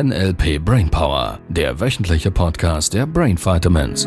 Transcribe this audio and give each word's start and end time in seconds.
NLP 0.00 0.60
Brainpower, 0.64 1.40
der 1.48 1.80
wöchentliche 1.80 2.30
Podcast 2.30 2.94
der 2.94 3.04
Brain 3.04 3.36
Vitamins. 3.36 4.06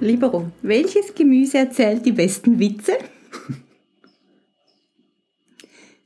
Libero, 0.00 0.50
welches 0.62 1.14
Gemüse 1.14 1.58
erzählt 1.58 2.04
die 2.04 2.10
besten 2.10 2.58
Witze? 2.58 2.98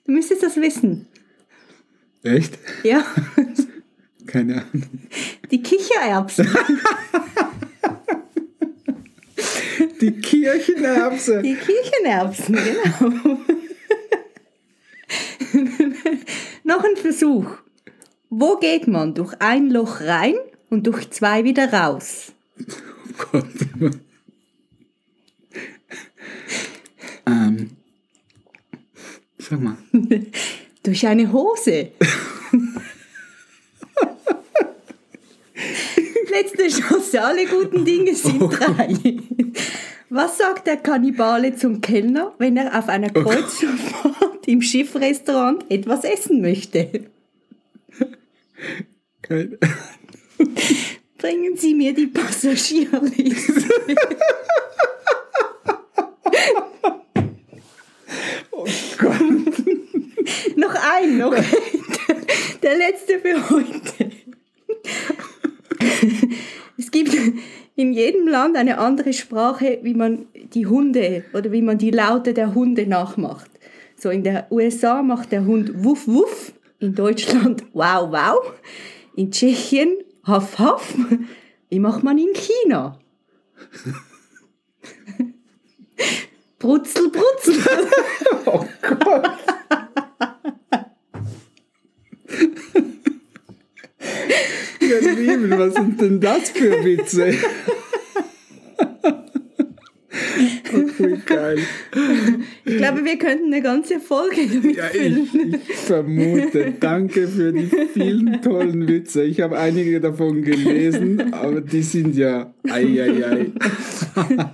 Du 0.05 0.13
müsstest 0.13 0.43
das 0.43 0.57
wissen. 0.57 1.07
Echt? 2.23 2.59
Ja, 2.83 3.03
Keine 4.27 4.57
Ahnung. 4.57 4.89
die 5.51 5.63
Kichererbsen. 5.63 6.49
Die 10.03 10.21
Kirchenerbse. 10.21 11.41
Die 11.43 11.55
Kichererbsen, 11.55 12.57
genau. 12.57 13.39
Noch 16.65 16.83
ein 16.83 16.97
Versuch. 16.97 17.47
Wo 18.29 18.57
geht 18.57 18.89
man 18.89 19.15
durch 19.15 19.35
ein 19.39 19.71
Loch 19.71 20.01
rein 20.01 20.35
und 20.71 20.89
durch 20.89 21.09
zwei 21.11 21.45
wieder 21.45 21.73
raus? 21.73 22.33
Oh 22.59 22.65
Gott. 23.31 23.45
ähm, 27.27 27.71
sag 29.39 29.61
mal. 29.61 29.77
Durch 30.83 31.07
eine 31.07 31.33
Hose. 31.33 31.93
Letzte 36.31 36.67
Chance, 36.67 37.23
alle 37.23 37.47
guten 37.47 37.85
Dinge 37.85 38.17
sind 38.17 38.41
drei. 38.41 38.97
Was 40.15 40.37
sagt 40.37 40.67
der 40.67 40.77
Kannibale 40.77 41.57
zum 41.57 41.81
Kellner, 41.81 42.35
wenn 42.37 42.59
er 42.59 42.79
auf 42.79 42.91
einer 42.91 43.09
Kreuzfahrt 43.09 44.47
im 44.47 44.61
Schiffrestaurant 44.61 45.65
etwas 45.71 46.05
essen 46.05 46.43
möchte? 46.43 47.07
Keine 49.23 49.59
Bringen 51.17 51.57
Sie 51.57 51.75
mir 51.75 51.95
die 51.95 52.09
Passagierliste. 52.09 53.65
Oh 58.51 58.67
Gott. 58.99 59.19
noch 60.57 60.75
ein, 60.75 61.17
noch 61.19 61.33
ein. 61.33 61.45
Der 62.63 62.77
letzte 62.77 63.19
für 63.19 63.51
heute. 63.51 64.13
Es 66.77 66.91
gibt 66.91 67.17
in 67.93 67.99
jedem 67.99 68.27
Land 68.27 68.57
eine 68.57 68.79
andere 68.79 69.13
Sprache, 69.13 69.79
wie 69.83 69.93
man 69.93 70.25
die 70.55 70.67
Hunde 70.67 71.25
oder 71.35 71.53
wie 71.53 71.61
man 71.61 71.77
die 71.77 71.91
Laute 71.91 72.33
der 72.33 72.55
Hunde 72.55 72.87
nachmacht. 72.87 73.51
So 73.99 74.09
in 74.09 74.25
der 74.25 74.51
USA 74.51 75.03
macht 75.03 75.31
der 75.31 75.45
Hund 75.45 75.85
Wuff 75.85 76.09
Wuff, 76.09 76.55
in 76.81 76.95
Deutschland 76.95 77.65
Wow 77.75 78.11
Wow, 78.11 78.55
in 79.15 79.31
Tschechien 79.31 79.99
Haff 80.25 80.59
Haff. 80.59 80.95
Wie 81.69 81.81
macht 81.81 82.03
man 82.03 82.17
in 82.17 82.33
China? 82.33 82.99
Brutzel 86.59 87.11
Brutzel. 87.11 87.57
Oh 88.47 88.65
Gott. 88.81 89.29
Was 95.59 95.75
sind 95.75 96.01
denn 96.01 96.21
das 96.21 96.51
für 96.51 96.85
Witze? 96.85 97.35
Ach, 100.69 100.99
wie 100.99 101.17
geil. 101.43 101.59
Ich 102.65 102.77
glaube, 102.77 103.05
wir 103.05 103.19
könnten 103.19 103.53
eine 103.53 103.61
ganze 103.63 103.99
Folge 104.01 104.47
damit 104.53 104.77
Ja, 104.77 104.85
füllen. 104.85 105.29
ich, 105.35 105.69
ich 105.71 105.77
vermute. 105.77 106.73
Danke 106.79 107.27
für 107.29 107.53
die 107.53 107.69
vielen 107.93 108.41
tollen 108.41 108.87
Witze. 108.89 109.25
Ich 109.25 109.41
habe 109.41 109.59
einige 109.59 110.01
davon 110.01 110.43
gelesen, 110.43 111.33
aber 111.35 111.61
die 111.61 111.83
sind 111.83 112.15
ja 112.17 112.53
ei, 112.69 112.85
ei, 113.03 113.25
ei. 113.27 113.47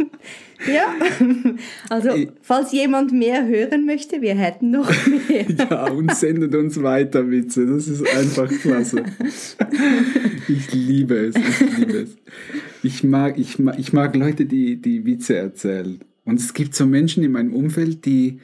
Ja, 0.67 0.93
also 1.89 2.11
Ich- 2.17 2.31
falls 2.43 2.73
jemand 2.73 3.13
mehr 3.13 3.47
hören 3.47 3.87
möchte, 3.87 4.21
wir 4.21 4.35
hätten 4.35 4.73
noch 4.73 4.91
mehr. 5.29 5.47
Ja, 5.71 5.85
und 5.91 6.13
sendet 6.15 6.53
uns 6.57 6.83
weiter 6.83 7.31
Witze. 7.31 7.65
Das 7.67 7.87
ist 7.87 8.05
einfach 8.17 8.49
klasse. 8.61 9.05
Ich 10.49 10.73
liebe 10.75 11.15
es. 11.15 11.37
Ich 11.37 11.79
liebe 11.79 11.99
es. 11.99 12.17
Ich 12.83 13.05
mag, 13.05 13.39
ich 13.39 13.59
mag, 13.61 13.79
ich 13.79 13.93
mag 13.93 14.17
Leute, 14.17 14.47
die, 14.47 14.77
die 14.83 15.05
Witze 15.07 15.37
erzählen. 15.37 16.01
Und 16.29 16.39
es 16.39 16.53
gibt 16.53 16.75
so 16.75 16.85
Menschen 16.85 17.25
in 17.25 17.33
meinem 17.33 17.55
Umfeld, 17.55 18.05
die, 18.05 18.39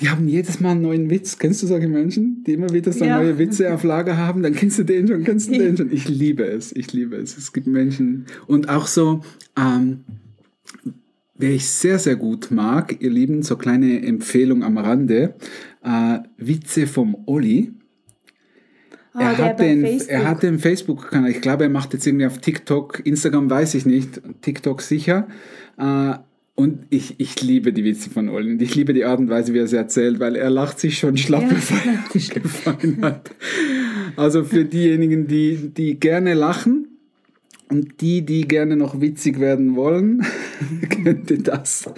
die 0.00 0.08
haben 0.08 0.26
jedes 0.26 0.58
Mal 0.58 0.72
einen 0.72 0.82
neuen 0.82 1.08
Witz. 1.08 1.38
Kennst 1.38 1.62
du 1.62 1.68
solche 1.68 1.86
Menschen, 1.86 2.42
die 2.44 2.54
immer 2.54 2.70
wieder 2.70 2.92
so 2.92 3.04
Ja. 3.04 3.18
neue 3.18 3.38
Witze 3.38 3.72
auf 3.72 3.84
Lager 3.84 4.16
haben? 4.16 4.42
Dann 4.42 4.54
kennst 4.54 4.80
du 4.80 4.82
den 4.82 5.06
schon, 5.06 5.22
kennst 5.22 5.48
du 5.50 5.52
den 5.52 5.76
schon. 5.76 5.92
Ich 5.92 6.08
liebe 6.08 6.42
es. 6.42 6.74
Ich 6.74 6.92
liebe 6.92 7.14
es. 7.14 7.38
Es 7.38 7.52
gibt 7.52 7.68
Menschen 7.68 8.26
und 8.48 8.68
auch 8.68 8.88
so, 8.88 9.22
ähm, 9.56 10.00
Wer 11.36 11.50
ich 11.50 11.68
sehr, 11.68 11.98
sehr 11.98 12.14
gut 12.14 12.52
mag, 12.52 13.02
ihr 13.02 13.10
Lieben, 13.10 13.42
so 13.42 13.56
kleine 13.56 14.06
Empfehlung 14.06 14.62
am 14.62 14.78
Rande, 14.78 15.34
äh, 15.82 16.18
Witze 16.38 16.86
vom 16.86 17.16
Olli. 17.26 17.72
Ah, 19.12 19.32
er, 19.32 19.38
hat 19.38 19.58
den, 19.58 19.80
Facebook. 19.82 20.10
er 20.10 20.28
hat 20.28 20.42
den 20.44 20.58
Facebook-Kanal, 20.60 21.30
ich 21.30 21.40
glaube, 21.40 21.64
er 21.64 21.70
macht 21.70 21.92
jetzt 21.92 22.06
irgendwie 22.06 22.26
auf 22.26 22.38
TikTok, 22.38 23.04
Instagram 23.04 23.50
weiß 23.50 23.74
ich 23.74 23.84
nicht, 23.84 24.20
TikTok 24.42 24.80
sicher. 24.80 25.26
Äh, 25.76 26.14
und 26.54 26.86
ich, 26.90 27.18
ich 27.18 27.40
liebe 27.42 27.72
die 27.72 27.84
Witze 27.84 28.10
von 28.10 28.28
Olli 28.28 28.52
und 28.52 28.62
ich 28.62 28.74
liebe 28.74 28.92
die 28.94 29.04
Art 29.04 29.18
und 29.18 29.28
Weise, 29.28 29.54
wie 29.54 29.58
er 29.58 29.66
sie 29.66 29.76
erzählt, 29.76 30.20
weil 30.20 30.36
er 30.36 30.50
lacht 30.50 30.78
sich 30.78 30.98
schon 30.98 31.16
schlapp, 31.16 31.42
Ja, 31.42 31.48
bevor 31.48 31.78
er 31.92 32.40
gefallen 32.40 32.98
hat. 33.02 33.30
Also 34.16 34.44
für 34.44 34.64
diejenigen, 34.64 35.26
die, 35.26 35.70
die 35.74 35.98
gerne 35.98 36.34
lachen, 36.34 36.88
und 37.70 38.00
die, 38.00 38.22
die 38.22 38.46
gerne 38.46 38.76
noch 38.76 39.00
witzig 39.00 39.40
werden 39.40 39.74
wollen, 39.74 40.24
könnte 41.02 41.38
das 41.38 41.90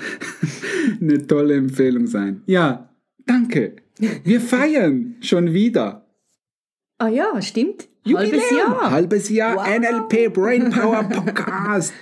eine 1.01 1.27
tolle 1.27 1.55
Empfehlung 1.55 2.07
sein. 2.07 2.43
Ja, 2.47 2.89
danke. 3.27 3.77
Wir 4.25 4.41
feiern 4.41 5.17
schon 5.21 5.53
wieder. 5.53 6.07
Ah 6.99 7.09
ja, 7.09 7.43
stimmt. 7.43 7.89
Halbes 8.07 8.31
Jubiläum. 8.33 8.57
Jahr. 8.59 8.91
Halbes 8.91 9.29
Jahr 9.29 9.57
Wow. 9.57 10.09
NLP 10.09 10.33
Brain 10.33 10.71
Power 10.71 11.03
Podcast. 11.05 11.93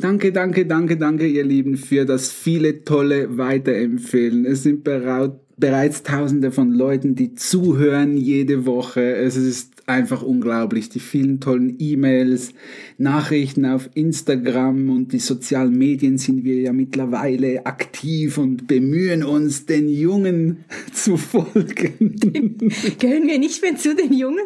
Danke, 0.00 0.32
danke, 0.32 0.66
danke, 0.66 0.96
danke, 0.96 1.26
ihr 1.26 1.44
Lieben, 1.44 1.76
für 1.76 2.04
das 2.04 2.30
viele 2.32 2.84
tolle 2.84 3.36
Weiterempfehlen. 3.38 4.44
Es 4.46 4.62
sind 4.62 4.84
berau- 4.84 5.38
bereits 5.56 6.02
tausende 6.02 6.50
von 6.50 6.70
Leuten, 6.72 7.14
die 7.14 7.34
zuhören 7.34 8.16
jede 8.16 8.66
Woche. 8.66 9.14
Es 9.14 9.36
ist 9.36 9.79
einfach 9.90 10.22
unglaublich. 10.22 10.88
Die 10.88 11.00
vielen 11.00 11.40
tollen 11.40 11.76
E-Mails, 11.78 12.52
Nachrichten 12.98 13.64
auf 13.66 13.90
Instagram 13.94 14.90
und 14.90 15.12
die 15.12 15.18
sozialen 15.18 15.76
Medien 15.76 16.18
sind 16.18 16.44
wir 16.44 16.56
ja 16.60 16.72
mittlerweile 16.72 17.66
aktiv 17.66 18.38
und 18.38 18.66
bemühen 18.66 19.22
uns, 19.24 19.66
den 19.66 19.88
Jungen 19.88 20.64
zu 20.92 21.16
folgen. 21.16 22.58
Gehören 22.98 23.26
wir 23.26 23.38
nicht 23.38 23.62
mehr 23.62 23.76
zu 23.76 23.94
den 23.94 24.12
Jungen? 24.12 24.38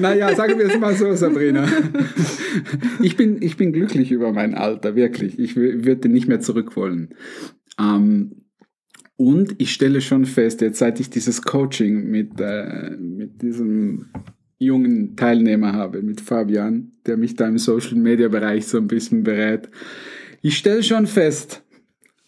Naja, 0.00 0.34
sagen 0.34 0.58
wir 0.58 0.66
es 0.66 0.78
mal 0.78 0.94
so, 0.94 1.14
Sabrina. 1.14 1.66
Ich 3.02 3.16
bin, 3.16 3.42
ich 3.42 3.56
bin 3.56 3.72
glücklich 3.72 4.10
über 4.10 4.32
mein 4.32 4.54
Alter, 4.54 4.96
wirklich. 4.96 5.38
Ich 5.38 5.52
wü- 5.52 5.84
würde 5.84 6.08
nicht 6.08 6.28
mehr 6.28 6.40
zurück 6.40 6.76
wollen. 6.76 7.10
Ähm, 7.78 8.35
und 9.16 9.54
ich 9.58 9.72
stelle 9.72 10.00
schon 10.00 10.26
fest, 10.26 10.60
jetzt 10.60 10.78
seit 10.78 11.00
ich 11.00 11.10
dieses 11.10 11.42
Coaching 11.42 12.10
mit, 12.10 12.40
äh, 12.40 12.90
mit 12.90 13.42
diesem 13.42 14.06
jungen 14.58 15.16
Teilnehmer 15.16 15.72
habe, 15.72 16.02
mit 16.02 16.20
Fabian, 16.20 16.92
der 17.06 17.16
mich 17.16 17.34
da 17.34 17.46
im 17.46 17.58
Social 17.58 17.96
Media 17.96 18.28
Bereich 18.28 18.66
so 18.66 18.78
ein 18.78 18.88
bisschen 18.88 19.22
berät, 19.22 19.68
ich 20.42 20.58
stelle 20.58 20.82
schon 20.82 21.06
fest, 21.06 21.62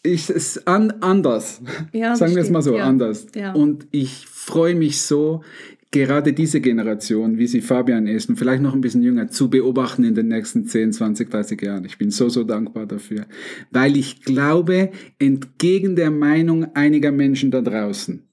ich, 0.02 0.22
es 0.22 0.30
ist 0.30 0.68
an, 0.68 0.92
anders. 1.00 1.60
Ja, 1.92 2.16
Sagen 2.16 2.34
wir 2.34 2.42
es 2.42 2.50
mal 2.50 2.62
so, 2.62 2.76
ja. 2.76 2.84
anders. 2.84 3.26
Ja. 3.34 3.52
Und 3.52 3.86
ich 3.90 4.26
freue 4.26 4.74
mich 4.74 5.02
so, 5.02 5.42
gerade 5.90 6.32
diese 6.32 6.60
Generation, 6.60 7.38
wie 7.38 7.46
sie 7.46 7.60
Fabian 7.60 8.06
ist 8.06 8.28
und 8.28 8.36
vielleicht 8.36 8.62
noch 8.62 8.74
ein 8.74 8.80
bisschen 8.80 9.02
jünger, 9.02 9.28
zu 9.28 9.48
beobachten 9.48 10.04
in 10.04 10.14
den 10.14 10.28
nächsten 10.28 10.66
10, 10.66 10.92
20, 10.92 11.30
30 11.30 11.62
Jahren. 11.62 11.84
Ich 11.84 11.98
bin 11.98 12.10
so, 12.10 12.28
so 12.28 12.44
dankbar 12.44 12.86
dafür. 12.86 13.26
Weil 13.70 13.96
ich 13.96 14.22
glaube, 14.22 14.90
entgegen 15.18 15.96
der 15.96 16.10
Meinung 16.10 16.74
einiger 16.74 17.12
Menschen 17.12 17.50
da 17.50 17.62
draußen, 17.62 18.28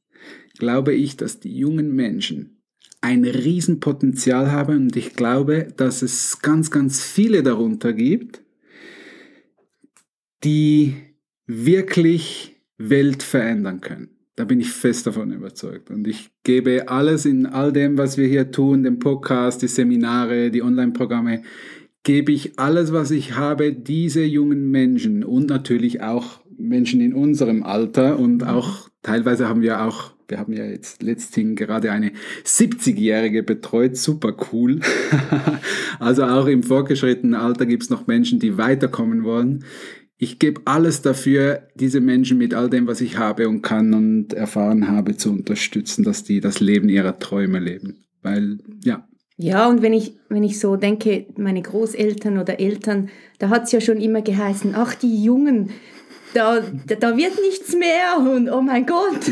glaube 0.58 0.94
ich, 0.94 1.18
dass 1.18 1.40
die 1.40 1.58
jungen 1.58 1.96
Menschen 1.96 2.62
ein 3.02 3.24
Riesenpotenzial 3.24 4.52
haben 4.52 4.78
und 4.78 4.96
ich 4.96 5.14
glaube, 5.14 5.68
dass 5.78 6.02
es 6.02 6.42
ganz, 6.42 6.72
ganz 6.72 7.04
viele 7.04 7.44
darunter 7.44 7.94
gibt, 7.94 8.42
die 10.44 10.96
wirklich 11.46 12.56
Welt 12.78 13.24
verändern 13.24 13.80
können. 13.80 14.15
Da 14.36 14.44
bin 14.44 14.60
ich 14.60 14.70
fest 14.72 15.08
davon 15.08 15.32
überzeugt. 15.32 15.90
Und 15.90 16.08
ich 16.08 16.30
gebe 16.44 16.90
alles 16.90 17.26
in 17.26 17.46
all 17.46 17.72
dem, 17.72 17.98
was 17.98 18.18
wir 18.18 18.28
hier 18.28 18.52
tun, 18.52 18.84
den 18.84 19.00
Podcast, 19.00 19.62
die 19.62 19.68
Seminare, 19.68 20.52
die 20.52 20.62
Online-Programme, 20.62 21.42
gebe 22.04 22.32
ich 22.32 22.60
alles, 22.60 22.94
was 22.94 23.12
ich 23.12 23.36
habe, 23.36 23.74
diese 23.74 24.24
jungen 24.24 24.70
Menschen 24.70 25.24
und 25.24 25.50
natürlich 25.50 26.02
auch 26.02 26.42
Menschen 26.58 27.02
in 27.02 27.14
unserem 27.14 27.64
Alter 27.64 28.20
und 28.20 28.46
auch 28.46 28.90
teilweise 29.02 29.50
haben 29.50 29.62
wir 29.62 29.82
auch, 29.82 30.14
wir 30.28 30.38
haben 30.40 30.54
ja 30.54 30.66
jetzt 30.66 31.04
letzthin 31.04 31.56
gerade 31.56 31.92
eine 31.92 32.12
70-Jährige 32.46 33.44
betreut, 33.44 33.98
super 33.98 34.36
cool. 34.52 34.80
also 36.00 36.24
auch 36.24 36.48
im 36.48 36.64
fortgeschrittenen 36.64 37.36
Alter 37.36 37.66
gibt 37.66 37.84
es 37.84 37.90
noch 37.90 38.08
Menschen, 38.08 38.40
die 38.40 38.58
weiterkommen 38.58 39.24
wollen. 39.24 39.66
Ich 40.18 40.40
gebe 40.40 40.62
alles 40.66 41.02
dafür, 41.02 41.68
diese 41.76 42.00
Menschen 42.00 42.38
mit 42.38 42.54
all 42.54 42.70
dem, 42.70 42.88
was 42.88 43.02
ich 43.02 43.18
habe 43.18 43.50
und 43.50 43.62
kann 43.62 43.94
und 43.94 44.34
erfahren 44.34 44.88
habe, 44.88 45.18
zu 45.18 45.32
unterstützen, 45.32 46.04
dass 46.04 46.24
die 46.24 46.40
das 46.40 46.60
Leben 46.60 46.88
ihrer 46.88 47.20
Träume 47.20 47.60
leben. 47.60 48.06
Weil, 48.22 48.60
ja, 48.84 49.08
ja, 49.38 49.68
und 49.68 49.82
wenn 49.82 49.92
ich, 49.92 50.14
wenn 50.30 50.44
ich 50.44 50.60
so 50.60 50.78
denke, 50.78 51.26
meine 51.36 51.62
Großeltern 51.62 52.38
oder 52.38 52.60
Eltern, 52.60 53.10
da 53.38 53.50
hat 53.50 53.64
es 53.64 53.74
ja 53.74 53.82
schon 53.82 53.98
immer 53.98 54.22
geheißen, 54.22 54.76
ach, 54.76 54.96
die 54.96 55.24
Jungen, 55.24 55.72
da, 56.34 56.62
da 56.62 57.18
wird 57.18 57.34
nichts 57.42 57.76
mehr 57.76 58.18
und 58.20 58.50
oh 58.50 58.62
mein 58.62 58.86
Gott. 58.86 59.30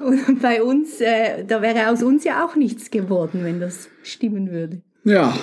und 0.00 0.40
bei 0.40 0.62
uns, 0.62 1.00
äh, 1.00 1.44
da 1.44 1.60
wäre 1.60 1.90
aus 1.90 2.02
uns 2.02 2.24
ja 2.24 2.44
auch 2.44 2.56
nichts 2.56 2.90
geworden, 2.90 3.40
wenn 3.42 3.60
das 3.60 3.88
stimmen 4.02 4.50
würde. 4.50 4.82
Ja, 5.06 5.38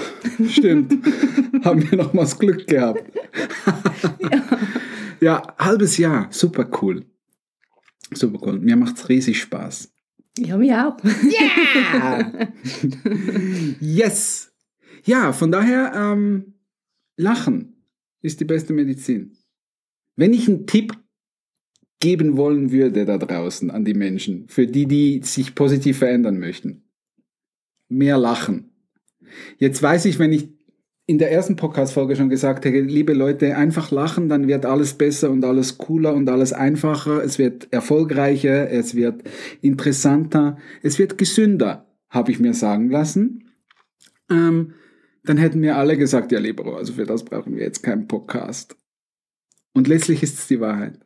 stimmt. 0.49 0.91
Haben 1.63 1.89
wir 1.89 1.97
nochmals 1.97 2.37
Glück 2.37 2.67
gehabt. 2.67 3.01
ja. 4.19 4.59
ja, 5.21 5.55
halbes 5.57 5.97
Jahr, 5.97 6.27
super 6.31 6.69
cool. 6.81 7.05
Super 8.13 8.39
cool. 8.45 8.59
Mir 8.59 8.75
macht 8.75 8.97
es 8.97 9.07
riesig 9.07 9.39
Spaß. 9.39 9.89
Ja, 10.37 10.57
mir 10.57 10.85
auch. 10.85 10.97
Yeah! 11.03 12.51
yes! 13.79 14.51
Ja, 15.05 15.31
von 15.31 15.49
daher, 15.49 15.93
ähm, 15.95 16.55
Lachen 17.15 17.87
ist 18.21 18.41
die 18.41 18.45
beste 18.45 18.73
Medizin. 18.73 19.37
Wenn 20.17 20.33
ich 20.33 20.49
einen 20.49 20.67
Tipp 20.67 20.93
geben 22.01 22.35
wollen 22.35 22.73
würde 22.73 23.05
da 23.05 23.17
draußen 23.17 23.71
an 23.71 23.85
die 23.85 23.93
Menschen, 23.93 24.49
für 24.49 24.67
die, 24.67 24.87
die 24.87 25.21
sich 25.23 25.55
positiv 25.55 25.99
verändern 25.99 26.37
möchten, 26.37 26.83
mehr 27.87 28.17
lachen. 28.17 28.72
Jetzt 29.57 29.81
weiß 29.81 30.05
ich, 30.05 30.19
wenn 30.19 30.33
ich 30.33 30.49
in 31.05 31.17
der 31.17 31.31
ersten 31.31 31.57
Podcast-Folge 31.57 32.15
schon 32.15 32.29
gesagt 32.29 32.63
hätte, 32.63 32.79
liebe 32.79 33.13
Leute, 33.13 33.57
einfach 33.57 33.91
lachen, 33.91 34.29
dann 34.29 34.47
wird 34.47 34.65
alles 34.65 34.93
besser 34.93 35.31
und 35.31 35.43
alles 35.43 35.77
cooler 35.77 36.13
und 36.13 36.29
alles 36.29 36.53
einfacher. 36.53 37.21
Es 37.23 37.37
wird 37.37 37.67
erfolgreicher, 37.71 38.69
es 38.69 38.95
wird 38.95 39.23
interessanter, 39.61 40.57
es 40.81 40.99
wird 40.99 41.17
gesünder, 41.17 41.87
habe 42.09 42.31
ich 42.31 42.39
mir 42.39 42.53
sagen 42.53 42.89
lassen. 42.89 43.49
Ähm, 44.29 44.75
dann 45.25 45.37
hätten 45.37 45.59
mir 45.59 45.77
alle 45.77 45.97
gesagt, 45.97 46.31
ja, 46.31 46.39
Libero, 46.39 46.75
also 46.75 46.93
für 46.93 47.05
das 47.05 47.25
brauchen 47.25 47.55
wir 47.55 47.63
jetzt 47.63 47.83
keinen 47.83 48.07
Podcast. 48.07 48.77
Und 49.73 49.87
letztlich 49.87 50.23
ist 50.23 50.39
es 50.39 50.47
die 50.47 50.61
Wahrheit. 50.61 50.99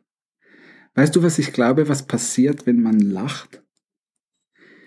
Weißt 0.94 1.14
du, 1.14 1.22
was 1.22 1.38
ich 1.38 1.52
glaube, 1.52 1.88
was 1.88 2.06
passiert, 2.06 2.66
wenn 2.66 2.80
man 2.80 3.00
lacht? 3.00 3.62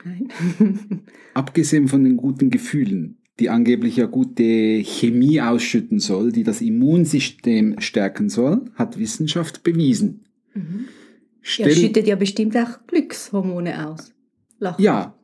Nein. 0.03 0.29
Abgesehen 1.33 1.87
von 1.87 2.03
den 2.03 2.17
guten 2.17 2.49
Gefühlen 2.49 3.20
die 3.41 3.49
angeblich 3.49 3.97
ja 3.97 4.05
gute 4.05 4.81
Chemie 4.83 5.41
ausschütten 5.41 5.99
soll, 5.99 6.31
die 6.31 6.43
das 6.43 6.61
Immunsystem 6.61 7.79
stärken 7.79 8.29
soll, 8.29 8.61
hat 8.75 8.99
Wissenschaft 8.99 9.63
bewiesen. 9.63 10.23
Mhm. 10.53 10.85
ja, 11.57 11.69
schüttet 11.69 12.07
ja 12.07 12.15
bestimmt 12.15 12.55
auch 12.55 12.85
Glückshormone 12.87 13.89
aus. 13.89 14.13
Lachen. 14.59 14.83
Ja, 14.83 15.15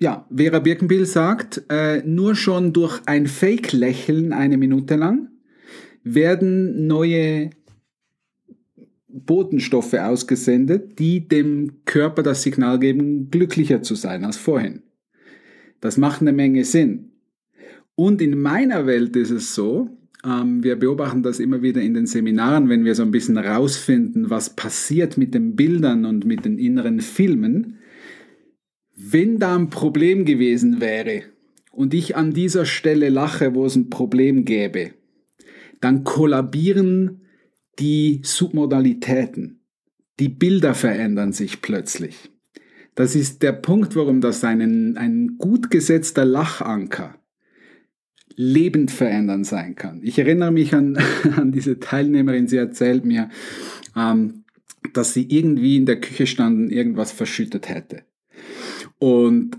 ja, 0.00 0.26
Vera 0.34 0.60
Birkenbill 0.60 1.06
sagt, 1.06 1.64
äh, 1.70 2.02
nur 2.04 2.36
schon 2.36 2.72
durch 2.72 3.00
ein 3.06 3.26
Fake-Lächeln 3.26 4.32
eine 4.32 4.56
Minute 4.56 4.94
lang 4.94 5.30
werden 6.04 6.86
neue 6.86 7.50
Botenstoffe 9.08 9.94
ausgesendet, 9.94 10.98
die 10.98 11.26
dem 11.26 11.84
Körper 11.84 12.22
das 12.22 12.42
Signal 12.42 12.78
geben, 12.78 13.30
glücklicher 13.30 13.82
zu 13.82 13.94
sein 13.94 14.24
als 14.24 14.36
vorhin. 14.36 14.82
Das 15.80 15.96
macht 15.96 16.20
eine 16.20 16.32
Menge 16.32 16.64
Sinn. 16.64 17.12
Und 17.98 18.22
in 18.22 18.40
meiner 18.40 18.86
Welt 18.86 19.16
ist 19.16 19.32
es 19.32 19.56
so, 19.56 19.88
ähm, 20.24 20.62
wir 20.62 20.76
beobachten 20.76 21.24
das 21.24 21.40
immer 21.40 21.62
wieder 21.62 21.82
in 21.82 21.94
den 21.94 22.06
Seminaren, 22.06 22.68
wenn 22.68 22.84
wir 22.84 22.94
so 22.94 23.02
ein 23.02 23.10
bisschen 23.10 23.36
rausfinden, 23.36 24.30
was 24.30 24.54
passiert 24.54 25.16
mit 25.16 25.34
den 25.34 25.56
Bildern 25.56 26.04
und 26.04 26.24
mit 26.24 26.44
den 26.44 26.58
inneren 26.58 27.00
Filmen. 27.00 27.78
Wenn 28.94 29.40
da 29.40 29.56
ein 29.56 29.68
Problem 29.68 30.24
gewesen 30.24 30.80
wäre 30.80 31.24
und 31.72 31.92
ich 31.92 32.14
an 32.14 32.32
dieser 32.32 32.66
Stelle 32.66 33.08
lache, 33.08 33.56
wo 33.56 33.66
es 33.66 33.74
ein 33.74 33.90
Problem 33.90 34.44
gäbe, 34.44 34.92
dann 35.80 36.04
kollabieren 36.04 37.22
die 37.80 38.20
Submodalitäten. 38.22 39.58
Die 40.20 40.28
Bilder 40.28 40.74
verändern 40.74 41.32
sich 41.32 41.62
plötzlich. 41.62 42.30
Das 42.94 43.16
ist 43.16 43.42
der 43.42 43.54
Punkt, 43.54 43.96
warum 43.96 44.20
das 44.20 44.44
einen, 44.44 44.96
ein 44.96 45.36
gut 45.36 45.72
gesetzter 45.72 46.24
Lachanker 46.24 47.18
lebend 48.38 48.92
verändernd 48.92 49.46
sein 49.46 49.74
kann. 49.74 49.98
Ich 50.02 50.16
erinnere 50.18 50.52
mich 50.52 50.72
an, 50.72 50.96
an 51.36 51.50
diese 51.50 51.80
Teilnehmerin, 51.80 52.46
sie 52.46 52.56
erzählt 52.56 53.04
mir, 53.04 53.30
ähm, 53.96 54.44
dass 54.94 55.12
sie 55.12 55.26
irgendwie 55.28 55.76
in 55.76 55.86
der 55.86 56.00
Küche 56.00 56.26
standen, 56.26 56.70
irgendwas 56.70 57.10
verschüttet 57.10 57.68
hätte. 57.68 58.02
Und 58.98 59.58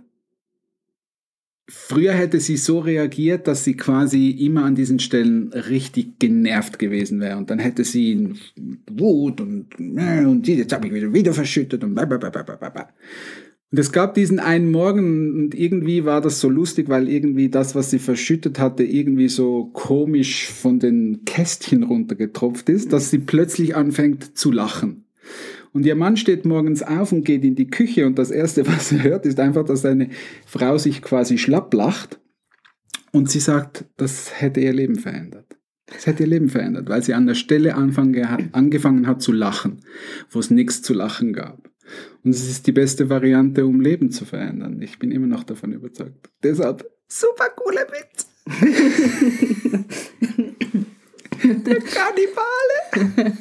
Früher 1.72 2.14
hätte 2.14 2.40
sie 2.40 2.58
so 2.58 2.80
reagiert, 2.80 3.48
dass 3.48 3.64
sie 3.64 3.76
quasi 3.76 4.32
immer 4.32 4.66
an 4.66 4.74
diesen 4.74 4.98
Stellen 4.98 5.54
richtig 5.54 6.18
genervt 6.18 6.80
gewesen 6.80 7.20
wäre. 7.20 7.38
Und 7.38 7.52
dann 7.52 7.60
hätte 7.60 7.84
sie 7.84 8.34
Wut 8.90 9.40
und, 9.40 9.78
und 9.78 10.48
jetzt 10.48 10.74
habe 10.74 10.88
ich 10.88 10.94
wieder, 10.96 11.14
wieder 11.14 11.32
verschüttet 11.32 11.84
und 11.84 11.94
blablabla. 11.94 12.90
Und 13.72 13.78
es 13.78 13.92
gab 13.92 14.16
diesen 14.16 14.40
einen 14.40 14.72
Morgen 14.72 15.36
und 15.36 15.56
irgendwie 15.56 16.04
war 16.04 16.22
das 16.22 16.40
so 16.40 16.50
lustig, 16.50 16.90
weil 16.90 17.08
irgendwie 17.08 17.50
das, 17.50 17.76
was 17.76 17.92
sie 17.92 18.00
verschüttet 18.00 18.58
hatte, 18.58 18.84
irgendwie 18.84 19.30
so 19.30 19.66
komisch 19.74 20.48
von 20.48 20.80
den 20.80 21.24
Kästchen 21.26 21.84
runtergetropft 21.84 22.68
ist, 22.70 22.94
dass 22.94 23.12
sie 23.12 23.20
plötzlich 23.20 23.76
anfängt 23.76 24.36
zu 24.38 24.52
lachen. 24.52 25.06
Und 25.72 25.86
ihr 25.86 25.96
Mann 25.96 26.18
steht 26.18 26.46
morgens 26.46 26.82
auf 26.82 27.12
und 27.12 27.24
geht 27.24 27.44
in 27.44 27.54
die 27.54 27.70
Küche 27.70 28.08
und 28.08 28.18
das 28.18 28.32
Erste, 28.32 28.66
was 28.68 28.92
er 28.92 29.04
hört, 29.04 29.28
ist 29.28 29.40
einfach, 29.40 29.66
dass 29.66 29.84
seine 29.84 30.10
Frau 30.48 30.80
sich 30.80 31.04
quasi 31.04 31.38
schlapp 31.38 31.72
lacht 31.76 32.20
und 33.12 33.30
sie 33.30 33.40
sagt, 33.40 33.86
das 33.98 34.42
hätte 34.42 34.62
ihr 34.62 34.74
Leben 34.74 34.96
verändert. 34.96 35.46
Das 35.86 36.08
hätte 36.08 36.24
ihr 36.24 36.30
Leben 36.30 36.50
verändert, 36.50 36.90
weil 36.90 37.04
sie 37.04 37.14
an 37.14 37.28
der 37.28 37.36
Stelle 37.36 37.76
angefangen 37.76 39.08
hat 39.08 39.22
zu 39.22 39.32
lachen, 39.32 39.82
wo 40.32 40.40
es 40.40 40.50
nichts 40.50 40.82
zu 40.82 40.96
lachen 40.96 41.34
gab. 41.34 41.69
Und 42.24 42.32
es 42.32 42.50
ist 42.50 42.68
die 42.68 42.72
beste 42.72 43.10
Variante, 43.10 43.66
um 43.66 43.82
Leben 43.82 44.12
zu 44.12 44.26
verändern. 44.26 44.82
Ich 44.82 45.00
bin 45.00 45.12
immer 45.12 45.28
noch 45.28 45.44
davon 45.44 45.74
überzeugt. 45.74 46.30
Deshalb, 46.44 46.90
super 47.08 47.50
coole 47.56 47.86
Witz. 47.92 48.28
der 51.44 51.82
Kannibale. 51.82 53.38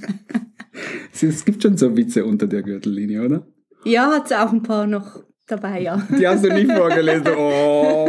es 1.12 1.44
gibt 1.44 1.62
schon 1.62 1.76
so 1.76 1.96
Witze 1.96 2.24
unter 2.24 2.46
der 2.46 2.62
Gürtellinie, 2.62 3.24
oder? 3.24 3.46
Ja, 3.84 4.12
hat 4.12 4.26
es 4.26 4.32
auch 4.32 4.52
ein 4.52 4.62
paar 4.62 4.86
noch 4.86 5.24
dabei, 5.46 5.80
ja. 5.80 6.06
Die 6.18 6.26
hast 6.26 6.44
du 6.44 6.52
nicht 6.52 6.70
vorgelesen. 6.70 7.28
Oh. 7.36 8.08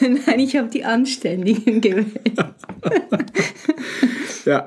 Nein, 0.00 0.40
ich 0.40 0.56
habe 0.56 0.68
die 0.68 0.84
anständigen 0.84 1.80
gewählt. 1.80 2.20
ja. 4.44 4.66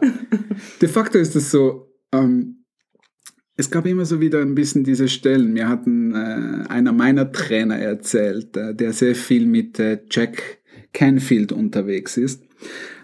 De 0.82 0.90
facto 0.90 1.18
ist 1.18 1.36
es 1.36 1.52
so, 1.52 1.94
ähm, 2.12 2.59
es 3.60 3.70
gab 3.70 3.86
immer 3.86 4.06
so 4.06 4.22
wieder 4.22 4.40
ein 4.40 4.56
bisschen 4.56 4.86
diese 4.86 5.10
Stellen. 5.10 5.52
Mir 5.52 5.68
hat 5.68 5.86
ein, 5.86 6.16
äh, 6.16 6.70
einer 6.70 6.94
meiner 6.94 7.30
Trainer 7.34 7.78
erzählt, 7.78 8.56
äh, 8.56 8.74
der 8.74 8.94
sehr 8.94 9.16
viel 9.16 9.46
mit 9.46 9.78
äh, 9.80 10.00
Jack 10.10 10.60
Canfield 10.94 11.52
unterwegs 11.52 12.16
ist. 12.16 12.42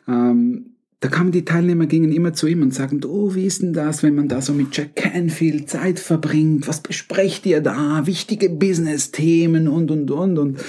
Ähm, 0.07 0.77
da 1.01 1.09
kamen 1.09 1.33
die 1.33 1.43
Teilnehmer, 1.43 1.87
gingen 1.87 2.13
immer 2.13 2.31
zu 2.31 2.47
ihm 2.47 2.61
und 2.61 2.73
sagten, 2.73 3.01
oh, 3.03 3.35
wie 3.35 3.45
ist 3.45 3.63
denn 3.63 3.73
das, 3.73 4.01
wenn 4.01 4.15
man 4.15 4.29
da 4.29 4.41
so 4.41 4.53
mit 4.53 4.67
Jack 4.71 4.95
Canfield 4.95 5.69
Zeit 5.69 5.99
verbringt? 5.99 6.69
Was 6.69 6.79
besprecht 6.79 7.45
ihr 7.45 7.59
da? 7.59 8.07
Wichtige 8.07 8.49
Business-Themen 8.49 9.67
und, 9.67 9.91
und, 9.91 10.09
und, 10.09 10.39
und. 10.39 10.59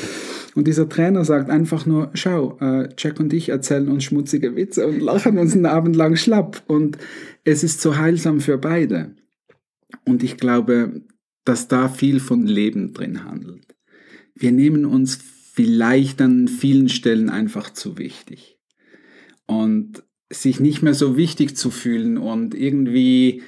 Und 0.56 0.66
dieser 0.66 0.88
Trainer 0.88 1.24
sagt 1.24 1.48
einfach 1.48 1.86
nur, 1.86 2.10
schau, 2.14 2.58
äh, 2.60 2.88
Jack 2.98 3.20
und 3.20 3.32
ich 3.32 3.50
erzählen 3.50 3.88
uns 3.88 4.02
schmutzige 4.02 4.56
Witze 4.56 4.84
und 4.88 4.98
lachen 4.98 5.38
uns 5.38 5.54
einen 5.54 5.66
Abend 5.66 5.94
lang 5.94 6.16
schlapp. 6.16 6.64
Und 6.66 6.98
es 7.44 7.62
ist 7.62 7.80
so 7.80 7.96
heilsam 7.96 8.40
für 8.40 8.58
beide. 8.58 9.12
Und 10.04 10.22
ich 10.22 10.36
glaube, 10.36 11.02
dass 11.44 11.68
da 11.68 11.88
viel 11.88 12.20
von 12.20 12.46
Leben 12.46 12.92
drin 12.92 13.24
handelt. 13.24 13.76
Wir 14.34 14.52
nehmen 14.52 14.84
uns 14.84 15.18
vielleicht 15.52 16.20
an 16.20 16.48
vielen 16.48 16.88
Stellen 16.88 17.30
einfach 17.30 17.72
zu 17.72 17.98
wichtig. 17.98 18.58
Und 19.46 20.02
sich 20.30 20.60
nicht 20.60 20.82
mehr 20.82 20.94
so 20.94 21.16
wichtig 21.16 21.56
zu 21.56 21.70
fühlen 21.70 22.18
und 22.18 22.54
irgendwie 22.54 23.42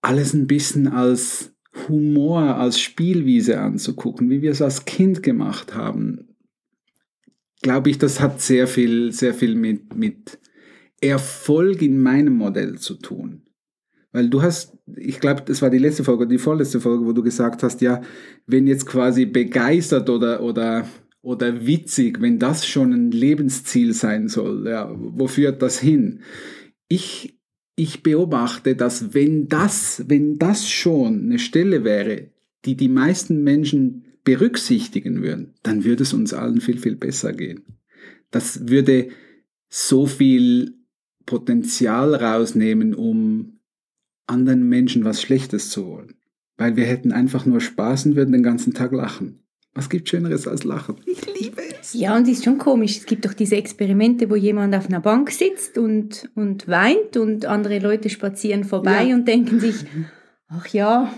alles 0.00 0.34
ein 0.34 0.46
bisschen 0.46 0.88
als 0.88 1.54
Humor, 1.88 2.56
als 2.56 2.80
Spielwiese 2.80 3.60
anzugucken, 3.60 4.30
wie 4.30 4.42
wir 4.42 4.50
es 4.50 4.62
als 4.62 4.84
Kind 4.84 5.22
gemacht 5.22 5.74
haben. 5.74 6.34
glaube 7.62 7.90
ich, 7.90 7.98
das 7.98 8.20
hat 8.20 8.40
sehr 8.40 8.66
viel, 8.66 9.12
sehr 9.12 9.34
viel 9.34 9.54
mit, 9.54 9.96
mit 9.96 10.38
Erfolg 11.00 11.82
in 11.82 12.00
meinem 12.00 12.34
Modell 12.34 12.78
zu 12.78 12.94
tun. 12.94 13.47
Weil 14.12 14.30
du 14.30 14.42
hast, 14.42 14.76
ich 14.96 15.20
glaube, 15.20 15.42
das 15.44 15.60
war 15.60 15.70
die 15.70 15.78
letzte 15.78 16.04
Folge, 16.04 16.26
die 16.26 16.38
vorletzte 16.38 16.80
Folge, 16.80 17.04
wo 17.04 17.12
du 17.12 17.22
gesagt 17.22 17.62
hast, 17.62 17.80
ja, 17.80 18.00
wenn 18.46 18.66
jetzt 18.66 18.86
quasi 18.86 19.26
begeistert 19.26 20.08
oder, 20.08 20.42
oder, 20.42 20.88
oder 21.20 21.66
witzig, 21.66 22.20
wenn 22.20 22.38
das 22.38 22.66
schon 22.66 22.92
ein 22.92 23.10
Lebensziel 23.10 23.92
sein 23.92 24.28
soll, 24.28 24.66
ja, 24.66 24.90
wo 24.96 25.26
führt 25.26 25.60
das 25.60 25.78
hin? 25.78 26.20
Ich, 26.88 27.38
ich 27.76 28.02
beobachte, 28.02 28.76
dass 28.76 29.12
wenn 29.12 29.48
das, 29.48 30.04
wenn 30.08 30.38
das 30.38 30.70
schon 30.70 31.24
eine 31.24 31.38
Stelle 31.38 31.84
wäre, 31.84 32.30
die 32.64 32.76
die 32.76 32.88
meisten 32.88 33.44
Menschen 33.44 34.04
berücksichtigen 34.24 35.22
würden, 35.22 35.54
dann 35.62 35.84
würde 35.84 36.02
es 36.02 36.12
uns 36.12 36.32
allen 36.32 36.60
viel, 36.60 36.78
viel 36.78 36.96
besser 36.96 37.32
gehen. 37.32 37.62
Das 38.30 38.68
würde 38.68 39.08
so 39.68 40.06
viel 40.06 40.74
Potenzial 41.24 42.14
rausnehmen, 42.14 42.94
um 42.94 43.57
anderen 44.28 44.68
Menschen 44.68 45.04
was 45.04 45.20
Schlechtes 45.20 45.70
zu 45.70 45.86
wollen. 45.86 46.14
Weil 46.56 46.76
wir 46.76 46.84
hätten 46.84 47.12
einfach 47.12 47.46
nur 47.46 47.60
Spaß 47.60 48.06
und 48.06 48.16
würden 48.16 48.32
den 48.32 48.42
ganzen 48.42 48.74
Tag 48.74 48.92
lachen. 48.92 49.44
Was 49.74 49.88
gibt 49.88 50.08
Schöneres 50.08 50.48
als 50.48 50.64
Lachen? 50.64 50.96
Ich 51.06 51.24
liebe 51.40 51.62
es. 51.80 51.94
Ja, 51.94 52.16
und 52.16 52.24
es 52.24 52.38
ist 52.38 52.44
schon 52.44 52.58
komisch. 52.58 52.96
Es 52.96 53.06
gibt 53.06 53.24
doch 53.24 53.32
diese 53.32 53.56
Experimente, 53.56 54.28
wo 54.28 54.34
jemand 54.34 54.74
auf 54.74 54.88
einer 54.88 55.00
Bank 55.00 55.30
sitzt 55.30 55.78
und, 55.78 56.28
und 56.34 56.66
weint 56.66 57.16
und 57.16 57.46
andere 57.46 57.78
Leute 57.78 58.10
spazieren 58.10 58.64
vorbei 58.64 59.04
ja. 59.04 59.14
und 59.14 59.28
denken 59.28 59.60
sich, 59.60 59.76
ach 60.48 60.66
ja, 60.68 61.12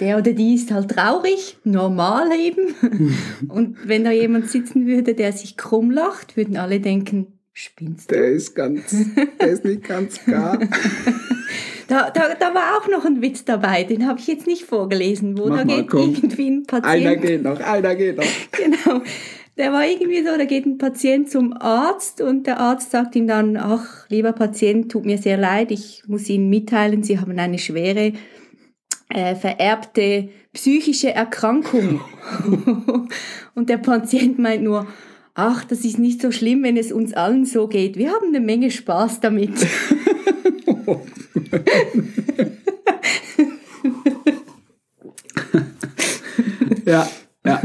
der 0.00 0.18
oder 0.18 0.32
die 0.32 0.54
ist 0.54 0.70
halt 0.70 0.90
traurig, 0.92 1.58
normal 1.64 2.28
eben. 2.38 3.16
und 3.48 3.76
wenn 3.86 4.04
da 4.04 4.12
jemand 4.12 4.48
sitzen 4.48 4.86
würde, 4.86 5.14
der 5.14 5.32
sich 5.32 5.56
krumm 5.56 5.90
lacht, 5.90 6.36
würden 6.36 6.56
alle 6.56 6.80
denken, 6.80 7.33
spinnst 7.54 8.10
du? 8.10 8.14
Der 8.14 8.26
ist 8.26 8.54
ganz, 8.54 8.94
der 9.40 9.48
ist 9.48 9.64
nicht 9.64 9.84
ganz 9.84 10.22
gar. 10.26 10.60
Da, 11.86 12.10
da, 12.10 12.34
da 12.34 12.54
war 12.54 12.78
auch 12.78 12.88
noch 12.88 13.04
ein 13.04 13.20
Witz 13.20 13.44
dabei, 13.44 13.84
den 13.84 14.06
habe 14.06 14.18
ich 14.18 14.26
jetzt 14.26 14.46
nicht 14.46 14.64
vorgelesen, 14.64 15.36
wo 15.36 15.48
Mach 15.48 15.58
da 15.58 15.64
mal, 15.66 15.76
geht 15.82 15.90
komm. 15.90 16.14
irgendwie 16.14 16.50
ein 16.50 16.62
Patient. 16.64 16.86
Einer 16.86 17.16
geht 17.16 17.42
noch, 17.42 17.60
einer 17.60 17.94
geht 17.94 18.16
noch. 18.16 18.24
genau. 18.52 19.02
Der 19.56 19.72
war 19.72 19.86
irgendwie 19.86 20.24
so, 20.24 20.36
da 20.36 20.46
geht 20.46 20.66
ein 20.66 20.78
Patient 20.78 21.30
zum 21.30 21.52
Arzt 21.52 22.20
und 22.20 22.46
der 22.46 22.58
Arzt 22.58 22.90
sagt 22.90 23.14
ihm 23.16 23.26
dann, 23.26 23.56
ach, 23.56 24.08
lieber 24.08 24.32
Patient, 24.32 24.90
tut 24.90 25.04
mir 25.04 25.18
sehr 25.18 25.36
leid, 25.36 25.70
ich 25.70 26.02
muss 26.06 26.28
Ihnen 26.28 26.48
mitteilen, 26.48 27.02
Sie 27.02 27.20
haben 27.20 27.38
eine 27.38 27.58
schwere 27.58 28.14
äh, 29.10 29.34
vererbte 29.36 30.30
psychische 30.54 31.12
Erkrankung. 31.12 32.00
und 33.54 33.68
der 33.68 33.78
Patient 33.78 34.38
meint 34.38 34.62
nur, 34.62 34.86
ach, 35.34 35.64
das 35.64 35.84
ist 35.84 35.98
nicht 35.98 36.22
so 36.22 36.30
schlimm, 36.30 36.62
wenn 36.62 36.76
es 36.76 36.92
uns 36.92 37.12
allen 37.12 37.44
so 37.44 37.66
geht. 37.68 37.96
Wir 37.96 38.12
haben 38.12 38.28
eine 38.28 38.38
Menge 38.40 38.70
Spaß 38.70 39.18
damit. 39.20 39.50
ja, 46.86 47.08
ja, 47.44 47.62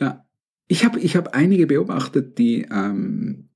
ja. 0.00 0.24
Ich 0.66 0.84
habe 0.84 0.98
ich 1.00 1.16
hab 1.16 1.34
einige 1.34 1.66
beobachtet, 1.66 2.38
die 2.38 2.66
ähm, 2.70 3.50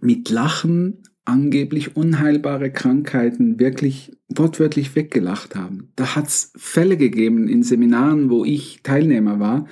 mit 0.00 0.28
Lachen 0.30 1.02
angeblich 1.26 1.96
unheilbare 1.96 2.70
Krankheiten 2.70 3.58
wirklich 3.58 4.16
wortwörtlich 4.28 4.96
weggelacht 4.96 5.54
haben. 5.54 5.88
Da 5.96 6.16
hat 6.16 6.28
es 6.28 6.52
Fälle 6.56 6.96
gegeben 6.96 7.48
in 7.48 7.62
Seminaren, 7.62 8.30
wo 8.30 8.44
ich 8.44 8.80
Teilnehmer 8.82 9.38
war. 9.38 9.66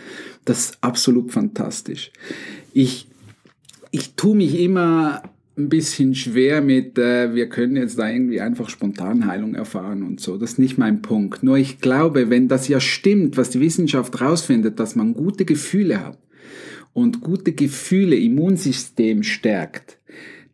Das 0.44 0.66
ist 0.66 0.78
absolut 0.80 1.32
fantastisch. 1.32 2.12
Ich, 2.72 3.08
ich 3.90 4.14
tue 4.14 4.36
mich 4.36 4.60
immer 4.60 5.22
ein 5.56 5.68
bisschen 5.68 6.14
schwer 6.14 6.60
mit, 6.60 6.98
äh, 6.98 7.34
wir 7.34 7.48
können 7.48 7.76
jetzt 7.76 7.98
da 7.98 8.10
irgendwie 8.10 8.40
einfach 8.40 8.68
Spontanheilung 8.68 9.54
erfahren 9.54 10.02
und 10.02 10.20
so. 10.20 10.36
Das 10.36 10.52
ist 10.52 10.58
nicht 10.58 10.78
mein 10.78 11.00
Punkt. 11.00 11.44
Nur 11.44 11.56
ich 11.56 11.80
glaube, 11.80 12.28
wenn 12.28 12.48
das 12.48 12.66
ja 12.66 12.80
stimmt, 12.80 13.36
was 13.36 13.50
die 13.50 13.60
Wissenschaft 13.60 14.20
rausfindet, 14.20 14.80
dass 14.80 14.96
man 14.96 15.14
gute 15.14 15.44
Gefühle 15.44 16.04
hat 16.04 16.18
und 16.92 17.20
gute 17.20 17.52
Gefühle 17.52 18.16
Immunsystem 18.16 19.22
stärkt, 19.22 19.98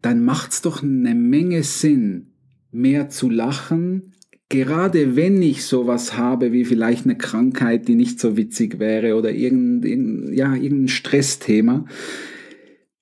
dann 0.03 0.25
macht's 0.25 0.63
doch 0.63 0.83
eine 0.83 1.15
Menge 1.15 1.63
Sinn, 1.63 2.33
mehr 2.73 3.09
zu 3.09 3.29
lachen, 3.29 4.15
gerade 4.49 5.17
wenn 5.17 5.43
ich 5.43 5.65
sowas 5.65 6.17
habe 6.17 6.53
wie 6.53 6.65
vielleicht 6.65 7.05
eine 7.05 7.17
Krankheit, 7.17 7.89
die 7.89 7.95
nicht 7.95 8.21
so 8.21 8.37
witzig 8.37 8.79
wäre 8.79 9.17
oder 9.17 9.33
irgendein, 9.33 10.33
ja, 10.33 10.55
irgendein 10.55 10.89
Stressthema 10.89 11.85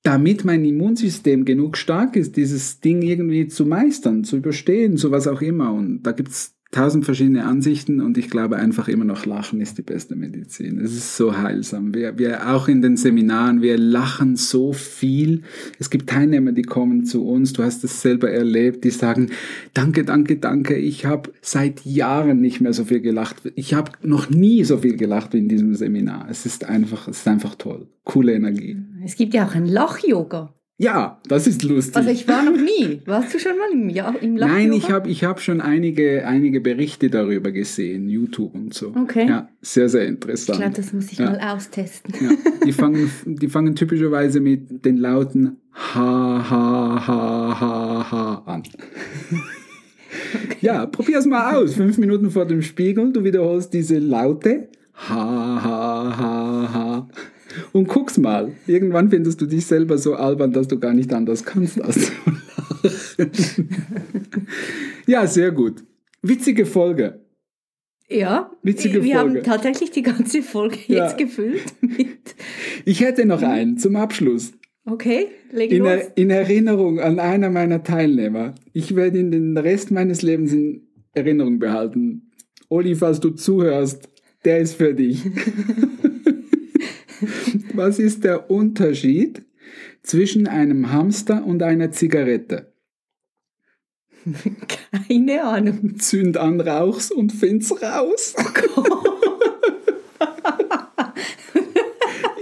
damit 0.09 0.45
mein 0.45 0.65
Immunsystem 0.65 1.45
genug 1.45 1.77
stark 1.77 2.17
ist, 2.17 2.37
dieses 2.39 2.81
Ding 2.81 3.03
irgendwie 3.03 3.47
zu 3.47 3.67
meistern, 3.67 4.25
zu 4.25 4.39
überstehen, 4.39 4.97
so 4.97 5.11
was 5.11 5.27
auch 5.27 5.43
immer. 5.43 5.73
Und 5.75 6.03
da 6.03 6.13
gibt's 6.13 6.57
tausend 6.71 7.07
verschiedene 7.07 7.45
Ansichten 7.45 8.03
und 8.03 8.19
ich 8.19 8.29
glaube 8.29 8.57
einfach 8.57 8.89
immer 8.89 9.07
noch 9.07 9.25
Lachen 9.25 9.61
ist 9.61 9.79
die 9.79 9.83
beste 9.83 10.17
Medizin. 10.17 10.79
Es 10.79 10.93
ist 10.93 11.17
so 11.17 11.39
heilsam. 11.39 11.95
Wir, 11.95 12.19
wir 12.19 12.51
auch 12.51 12.69
in 12.69 12.83
den 12.83 12.99
Seminaren, 12.99 13.63
wir 13.63 13.79
lachen 13.79 14.37
so 14.37 14.75
viel. 14.75 15.43
Es 15.79 15.89
gibt 15.89 16.11
Teilnehmer, 16.11 16.53
die 16.53 16.63
kommen 16.63 17.07
zu 17.07 17.27
uns, 17.27 17.55
du 17.55 17.63
hast 17.63 17.85
es 17.85 18.03
selber 18.03 18.31
erlebt, 18.31 18.85
die 18.85 18.91
sagen, 18.91 19.31
danke, 19.73 20.05
danke, 20.05 20.37
danke, 20.37 20.77
ich 20.77 21.07
habe 21.07 21.33
seit 21.41 21.87
Jahren 21.87 22.41
nicht 22.41 22.61
mehr 22.61 22.75
so 22.75 22.85
viel 22.85 23.01
gelacht. 23.01 23.37
Ich 23.55 23.73
habe 23.73 23.93
noch 24.03 24.29
nie 24.29 24.63
so 24.65 24.79
viel 24.79 24.97
gelacht 24.97 25.33
wie 25.33 25.39
in 25.39 25.49
diesem 25.49 25.75
Seminar. 25.75 26.27
Es 26.31 26.45
ist 26.45 26.67
einfach, 26.67 27.09
es 27.09 27.21
ist 27.21 27.29
einfach 27.29 27.55
toll. 27.55 27.89
Coole 28.05 28.35
Energie. 28.35 28.77
Es 29.05 29.17
gibt 29.17 29.33
ja 29.33 29.47
auch 29.47 29.55
ein 29.55 29.67
Lach-Yoga. 29.67 30.55
Ja, 30.81 31.21
das 31.27 31.49
ist 31.49 31.65
lustig. 31.65 31.97
Also 31.97 32.09
ich 32.09 32.29
war 32.29 32.45
noch 32.45 32.57
nie. 32.57 33.03
Warst 33.05 33.35
du 33.35 33.41
schon 33.41 33.59
mal 33.59 33.73
im, 33.73 33.89
ja, 33.89 34.15
im 34.21 34.37
Lach 34.37 34.47
Nein, 34.47 34.73
ich 34.73 34.93
habe 34.93 35.11
ich 35.11 35.25
hab 35.25 35.41
schon 35.41 35.61
einige, 35.61 36.25
einige 36.25 36.61
Berichte 36.61 37.11
darüber 37.11 37.51
gesehen, 37.51 38.09
YouTube 38.09 38.55
und 38.55 38.73
so. 38.75 38.95
Okay. 38.95 39.27
Ja, 39.29 39.49
sehr, 39.61 39.89
sehr 39.89 40.07
interessant. 40.07 40.59
Ich 40.59 40.63
glaube, 40.63 40.77
das 40.77 40.93
muss 40.93 41.11
ich 41.11 41.19
ja. 41.19 41.31
mal 41.31 41.41
austesten. 41.41 42.15
Ja. 42.21 42.31
Die, 42.65 42.73
fangen, 42.73 43.11
die 43.27 43.49
fangen 43.49 43.75
typischerweise 43.75 44.39
mit 44.39 44.85
den 44.85 44.99
Lauten 44.99 45.57
Ha, 45.75 46.47
Ha, 46.49 47.07
Ha, 47.09 47.61
Ha, 47.61 48.11
Ha 48.13 48.43
an. 48.47 48.63
Okay. 50.45 50.57
Ja, 50.61 50.87
probier's 50.87 51.27
mal 51.27 51.57
aus. 51.57 51.75
Fünf 51.75 51.99
Minuten 51.99 52.31
vor 52.31 52.47
dem 52.47 52.63
Spiegel, 52.63 53.13
du 53.13 53.25
wiederholst 53.25 53.75
diese 53.75 53.99
Laute. 53.99 54.69
Ha, 55.09 55.15
ha, 55.65 56.19
ha, 56.19 56.73
ha 56.73 57.09
und 57.73 57.89
guck's 57.89 58.19
mal. 58.19 58.53
Irgendwann 58.67 59.11
findest 59.11 59.41
du 59.41 59.47
dich 59.47 59.67
selber 59.67 59.99
so 59.99 60.15
albern, 60.15 60.53
dass 60.53 60.69
du 60.69 60.79
gar 60.79 60.95
nicht 60.95 61.13
anders 61.13 61.45
kannst, 61.45 61.81
als 61.83 62.13
ja, 65.07 65.27
sehr 65.27 65.51
gut. 65.51 65.85
Witzige 66.23 66.67
Folge. 66.67 67.21
Ja, 68.09 68.51
Witzige 68.63 69.03
wir 69.05 69.17
Folge. 69.19 69.39
haben 69.39 69.45
tatsächlich 69.45 69.91
die 69.91 70.03
ganze 70.03 70.43
Folge 70.43 70.79
ja. 70.87 71.05
jetzt 71.05 71.19
gefüllt 71.19 71.75
mit. 71.81 72.35
Ich 72.85 73.01
hätte 73.01 73.27
noch 73.27 73.43
einen 73.43 73.77
zum 73.77 73.97
Abschluss. 73.97 74.53
Okay, 74.87 75.29
leg 75.53 75.71
in, 75.71 75.81
los. 75.81 75.89
Er, 75.89 76.17
in 76.17 76.31
Erinnerung 76.31 77.01
an 77.01 77.19
einer 77.19 77.51
meiner 77.51 77.83
Teilnehmer. 77.83 78.55
Ich 78.73 78.97
werde 78.97 79.19
ihn 79.19 79.31
den 79.31 79.59
Rest 79.59 79.91
meines 79.91 80.23
Lebens 80.23 80.53
in 80.53 80.89
Erinnerung 81.13 81.59
behalten. 81.59 82.31
Oli, 82.71 82.95
falls 82.95 83.21
du 83.21 83.31
zuhörst, 83.31 84.09
der 84.45 84.61
ist 84.61 84.75
für 84.75 84.95
dich. 84.95 85.23
Was 87.75 87.99
ist 87.99 88.25
der 88.25 88.51
Unterschied 88.51 89.43
zwischen 90.03 90.47
einem 90.47 90.93
Hamster 90.93 91.45
und 91.45 91.63
einer 91.63 91.91
Zigarette? 91.91 92.73
Keine 95.09 95.45
Ahnung. 95.45 95.99
Zünd 95.99 96.37
an, 96.37 96.61
rauch's 96.61 97.11
und 97.11 97.33
find's 97.33 97.73
raus. 97.83 98.35
Oh 98.77 98.83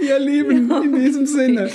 Ihr 0.01 0.19
Lieben, 0.19 0.69
ja, 0.69 0.81
in 0.81 0.95
diesem 0.95 1.25
Sinne. 1.25 1.69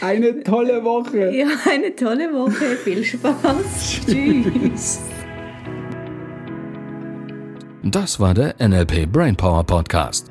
Eine 0.00 0.42
tolle 0.42 0.84
Woche. 0.84 1.34
Ja, 1.34 1.48
eine 1.68 1.96
tolle 1.96 2.32
Woche. 2.32 2.76
Viel 2.76 3.02
Spaß. 3.02 4.02
Tschüss. 4.06 5.00
Das 7.82 8.20
war 8.20 8.34
der 8.34 8.54
NLP 8.60 9.10
Brainpower 9.10 9.64
Podcast. 9.64 10.30